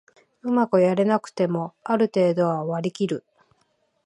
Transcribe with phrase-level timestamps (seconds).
[0.41, 3.23] うまくやれなくてもある程度は割りきる